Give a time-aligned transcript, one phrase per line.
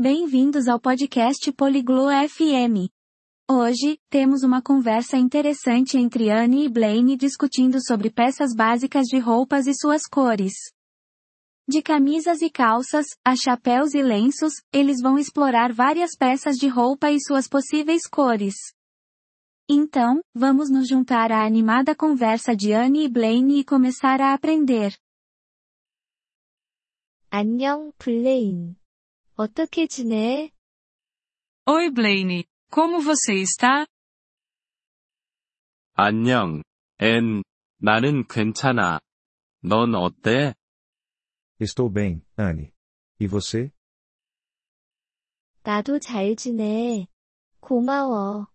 [0.00, 2.92] Bem-vindos ao podcast Poliglo FM.
[3.50, 9.66] Hoje, temos uma conversa interessante entre Anne e Blaine discutindo sobre peças básicas de roupas
[9.66, 10.52] e suas cores.
[11.66, 17.10] De camisas e calças, a chapéus e lenços, eles vão explorar várias peças de roupa
[17.10, 18.54] e suas possíveis cores.
[19.66, 24.94] Então, vamos nos juntar à animada conversa de Anne e Blaine e começar a aprender.
[27.30, 28.76] 안녕, 블레인.
[29.40, 30.50] 어떻게 지내?
[31.68, 33.86] Oi Blaine, como você está?
[35.94, 36.62] 안녕,
[37.00, 37.42] 앤.
[37.78, 39.00] 나는 괜찮아.
[39.62, 40.54] 넌 어때?
[41.60, 42.72] Estou bem, Anne.
[43.20, 43.70] E você?
[45.62, 47.08] 나도 잘 지내.
[47.60, 48.46] 고마워.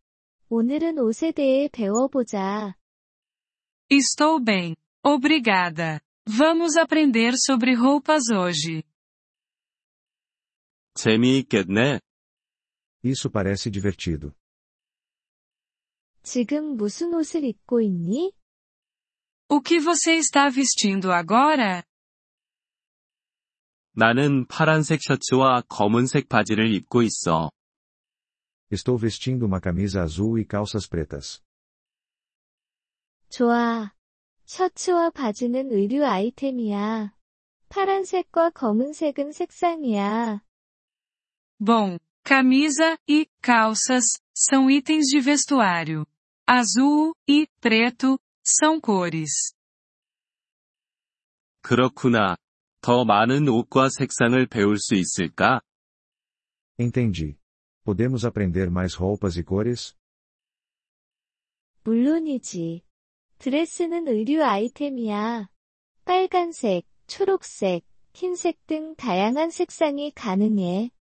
[0.49, 2.75] 오늘은 옷에 대해 배워보자.
[3.89, 5.99] Estou bem, obrigada.
[6.25, 8.83] Vamos aprender sobre roupas hoje.
[10.96, 12.00] 재미있겠네.
[13.04, 14.32] Isso parece divertido.
[16.22, 18.32] 지금 무슨 옷을 입고 있니?
[19.48, 21.84] O que você está vestindo agora?
[23.92, 27.50] 나는 파란색 셔츠와 검은색 바지를 입고 있어.
[28.72, 31.40] Estou vestindo uma camisa azul e calças pretas.
[33.28, 33.94] 좋아.
[34.46, 37.14] 셔츠와 바지는 의류 아이템이야.
[37.68, 40.45] 파란색과 검은색은 색상이야.
[41.59, 44.03] Bom, camisa e calças
[44.35, 46.05] são itens de vestuário.
[46.47, 49.53] Azul e preto são cores.
[51.61, 52.35] 그렇구나.
[52.81, 55.61] 더 많은 옷과 색상을 배울 수 있을까?
[56.79, 57.37] Entendi.
[57.83, 59.95] Podemos aprender mais roupas e cores?
[61.83, 62.83] 물론이지.
[63.37, 65.49] 드레스는 의류 아이템이야.
[66.05, 67.83] 빨간색, 초록색,
[68.13, 70.91] 흰색 등 다양한 색상이 가능해.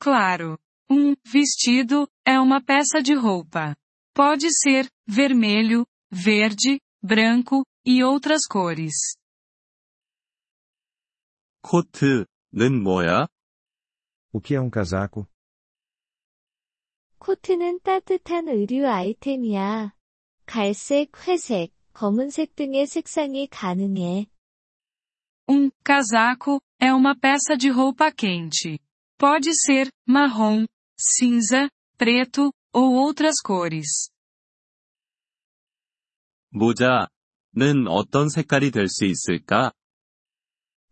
[0.00, 0.58] Claro.
[0.88, 3.76] Um vestido é uma peça de roupa.
[4.14, 9.16] Pode ser vermelho, verde, branco e outras cores.
[11.62, 13.26] 코트는 뭐야?
[14.32, 15.26] O que é um casaco?
[17.18, 19.92] 코트는 따뜻한 의류 아이템이야.
[20.46, 24.28] 갈색, 회색, 검은색 등의 색상이 가능해.
[25.48, 28.78] Um casaco é uma peça de roupa quente.
[29.20, 30.66] Pode ser marrom,
[30.98, 34.10] cinza, preto ou outras cores.
[36.50, 39.72] 모자는 어떤 색깔이 될 수 있을까?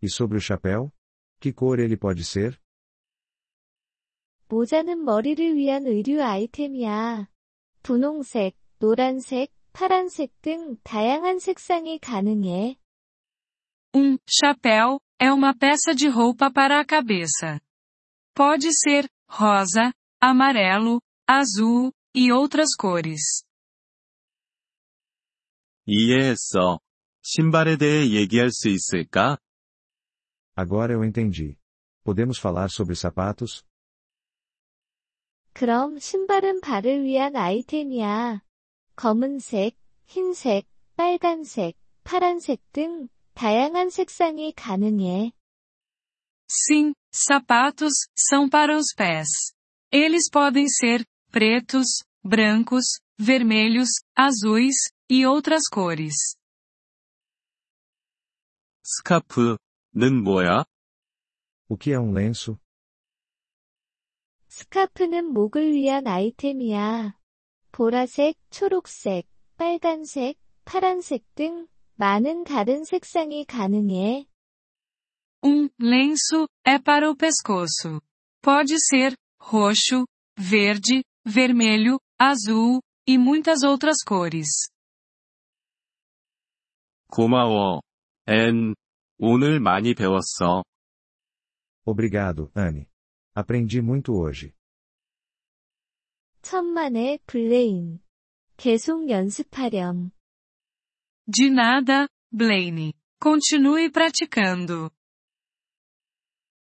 [0.01, 0.91] E sobre o chapéu?
[1.39, 2.57] Que cor ele pode ser?
[4.47, 7.27] 모자는 머리를 위한 의류 아이템이야.
[7.81, 12.77] 분홍색, 노란색, 파란색 등 다양한 색상이 가능해.
[13.95, 17.59] Um chapéu é uma peça de roupa para a cabeça.
[18.39, 23.43] Pode ser rosa, amarelo, azul e outras cores.
[25.87, 26.79] 이해했어.
[27.21, 29.37] 신발에 대해 얘기할 수 있을까?
[30.55, 31.57] Agora eu entendi.
[32.03, 33.63] Podemos falar sobre sapatos?
[35.53, 38.41] 그럼 신발은 발을 위한 아이템이야.
[38.95, 45.31] 검은색, 흰색, 빨간색, 파란색 등 다양한 색상이 가능해.
[46.47, 49.27] Sim, sapatos são para os pés.
[49.91, 51.87] Eles podem ser pretos,
[52.23, 52.85] brancos,
[53.17, 54.75] vermelhos, azuis
[55.09, 56.15] e outras cores.
[58.83, 60.65] 스카프는 뭐야?
[61.67, 62.59] O que é um lenço?
[64.49, 67.17] 스카프는 목을 위한 아이템이야.
[67.71, 74.27] 보라색, 초록색, 빨간색, 파란색 등 많은 다른 색상이 가능해.
[75.43, 78.01] Um lenço é para o pescoço.
[78.41, 80.05] Pode ser roxo,
[80.37, 84.47] verde, vermelho, azul e muitas outras cores.
[87.11, 87.81] 고마워.
[88.27, 88.73] 앤.
[89.17, 90.63] 오늘 많이 배웠어.
[91.85, 92.87] Obrigado, Anne.
[93.33, 94.53] Aprendi muito hoje.
[96.41, 97.99] 천만에 블레인.
[98.57, 100.11] 계속 연습하렴.
[101.27, 102.93] De nada, Blaine.
[103.19, 104.91] Continue praticando.